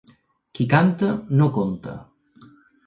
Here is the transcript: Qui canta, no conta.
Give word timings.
Qui 0.59 0.65
canta, 0.71 1.11
no 1.41 1.51
conta. 1.59 1.97